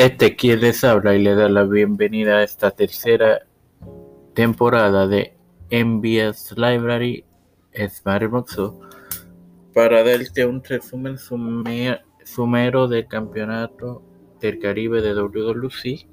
Este 0.00 0.34
quien 0.34 0.60
les 0.60 0.82
habla 0.82 1.14
y 1.14 1.22
le 1.22 1.34
da 1.34 1.50
la 1.50 1.64
bienvenida 1.64 2.38
a 2.38 2.42
esta 2.42 2.70
tercera 2.70 3.46
temporada 4.32 5.06
de 5.06 5.34
MBS 5.70 6.56
Library 6.56 7.26
Moxo 8.30 8.80
para 9.74 10.02
darte 10.02 10.46
un 10.46 10.64
resumen 10.64 11.18
sumero 12.24 12.88
del 12.88 13.08
campeonato 13.08 14.02
del 14.40 14.58
Caribe 14.58 15.02
de 15.02 15.12
WWC 15.12 16.08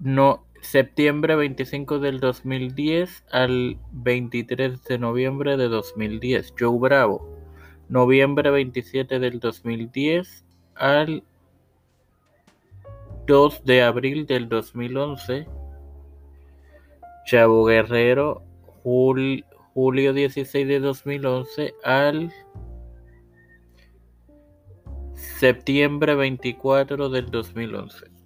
No, 0.00 0.44
septiembre 0.62 1.34
25 1.36 1.98
del 1.98 2.20
2010 2.20 3.24
al 3.30 3.76
23 3.90 4.82
de 4.84 4.98
noviembre 4.98 5.56
de 5.56 5.68
2010. 5.68 6.54
Joe 6.58 6.78
Bravo, 6.78 7.28
noviembre 7.88 8.50
27 8.50 9.18
del 9.18 9.40
2010 9.40 10.44
al 10.76 11.24
2 13.26 13.64
de 13.64 13.82
abril 13.82 14.26
del 14.26 14.48
2011. 14.48 15.46
Chavo 17.26 17.64
Guerrero, 17.66 18.42
julio 18.82 20.12
16 20.12 20.66
de 20.66 20.80
2011 20.80 21.74
al 21.84 22.32
septiembre 25.14 26.14
24 26.14 27.08
del 27.08 27.30
2011. 27.30 28.21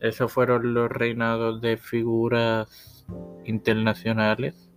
Esos 0.00 0.32
fueron 0.32 0.74
los 0.74 0.90
reinados 0.90 1.60
de 1.60 1.76
figuras 1.76 3.06
internacionales. 3.44 4.70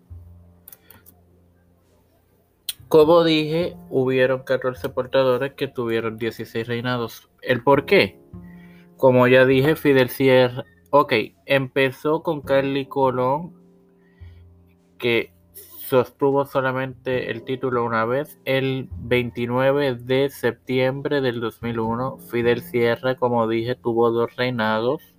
Como 2.88 3.24
dije, 3.24 3.76
hubieron 3.90 4.44
14 4.44 4.90
portadores 4.90 5.54
que 5.54 5.68
tuvieron 5.68 6.18
16 6.18 6.68
reinados. 6.68 7.30
¿El 7.42 7.64
por 7.64 7.86
qué? 7.86 8.20
Como 8.98 9.28
ya 9.28 9.46
dije, 9.46 9.76
Fidel 9.76 10.10
Sierra. 10.10 10.64
Ok, 10.92 11.14
empezó 11.48 12.22
con 12.22 12.42
Carly 12.42 12.86
Colón, 12.86 13.54
que 15.00 15.34
sostuvo 15.88 16.46
solamente 16.46 17.32
el 17.32 17.44
título 17.44 17.84
una 17.84 18.06
vez, 18.06 18.40
el 18.46 18.90
29 19.00 19.96
de 19.96 20.30
septiembre 20.30 21.20
del 21.22 21.40
2001. 21.40 22.20
Fidel 22.30 22.62
Sierra, 22.62 23.16
como 23.16 23.48
dije, 23.48 23.76
tuvo 23.76 24.12
dos 24.12 24.36
reinados. 24.36 25.13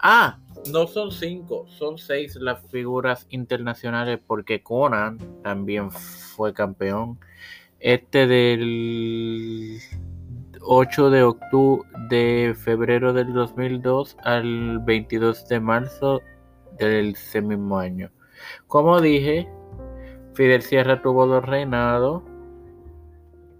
Ah, 0.00 0.38
no 0.72 0.86
son 0.86 1.10
cinco, 1.10 1.66
son 1.68 1.98
seis 1.98 2.36
las 2.36 2.60
figuras 2.68 3.26
internacionales 3.30 4.20
porque 4.26 4.62
Conan 4.62 5.18
también 5.42 5.90
fue 5.90 6.52
campeón. 6.52 7.18
Este 7.80 8.26
del 8.26 9.78
8 10.60 11.10
de 11.10 11.22
octubre 11.22 11.88
de 12.08 12.54
febrero 12.56 13.12
del 13.12 13.32
2002 13.32 14.16
al 14.22 14.80
22 14.80 15.48
de 15.48 15.60
marzo 15.60 16.20
del 16.78 17.16
mismo 17.42 17.78
año. 17.78 18.10
Como 18.66 19.00
dije, 19.00 19.48
Fidel 20.34 20.62
Sierra 20.62 21.02
tuvo 21.02 21.26
dos 21.26 21.44
reinados. 21.44 22.22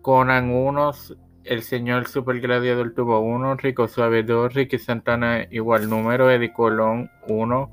Conan 0.03 0.51
unos 0.51 1.17
el 1.49 1.63
señor 1.63 2.07
Super 2.07 2.41
Gladiador 2.41 2.93
tuvo 2.95 3.21
uno, 3.21 3.57
Rico 3.57 3.89
Suave 3.89 4.23
2, 4.23 4.53
Ricky 4.53 4.79
Santana 4.79 5.47
igual 5.51 5.89
número, 5.89 6.31
Eddie 6.31 6.53
Colón 6.53 7.11
1, 7.27 7.73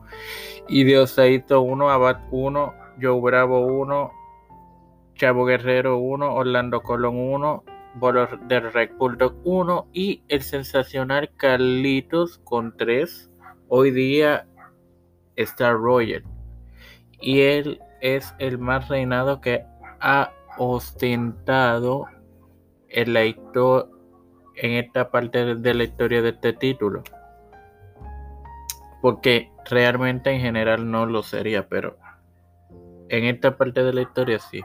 Idiosaito 0.70 1.62
1, 1.62 1.90
Abad 1.90 2.22
1, 2.32 2.74
Joe 3.02 3.22
Bravo 3.22 3.66
1, 3.66 4.12
Chavo 5.16 5.46
Guerrero 5.46 5.98
1, 5.98 6.36
Orlando 6.36 6.82
Colón 6.82 7.18
1, 7.18 7.64
Bolo 7.96 8.28
del 8.48 8.72
Red 8.72 8.92
Bulldog 8.98 9.36
1 9.44 9.88
y 9.92 10.24
el 10.30 10.42
sensacional 10.42 11.30
Carlitos 11.36 12.40
con 12.46 12.76
3. 12.78 13.30
Hoy 13.68 13.92
día 13.92 14.48
está 15.36 15.72
Royal. 15.72 16.24
Y 17.20 17.42
él 17.42 17.80
es 18.02 18.34
el 18.40 18.58
más 18.58 18.88
reinado 18.88 19.42
que 19.42 19.66
ha 20.00 20.32
ostentado 20.58 22.08
en, 22.96 23.18
en 24.56 24.72
esta 24.72 25.12
parte 25.12 25.56
de 25.56 25.74
la 25.74 25.84
historia 25.84 26.22
de 26.22 26.30
este 26.30 26.54
título. 26.54 27.04
Porque 29.02 29.52
realmente 29.70 30.32
en 30.32 30.42
general 30.42 30.90
no 30.90 31.06
lo 31.06 31.22
sería, 31.22 31.68
pero 31.68 31.98
en 33.10 33.26
esta 33.26 33.58
parte 33.58 33.84
de 33.84 33.94
la 33.94 34.02
historia 34.02 34.40
sí. 34.40 34.62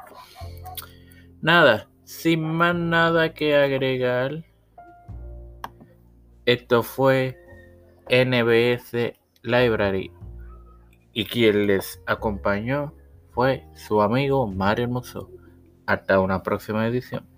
Nada, 1.43 1.89
sin 2.05 2.43
más 2.43 2.75
nada 2.75 3.35
que 3.35 3.57
agregar, 3.57 4.45
esto 6.47 6.83
fue 6.83 7.37
NBS 8.09 9.15
Library 9.43 10.13
y 11.13 11.25
quien 11.25 11.67
les 11.67 12.03
acompañó 12.07 12.95
fue 13.33 13.65
su 13.75 14.01
amigo 14.03 14.47
Mario 14.47 14.85
Hermoso. 14.85 15.31
Hasta 15.87 16.21
una 16.21 16.43
próxima 16.43 16.87
edición. 16.87 17.30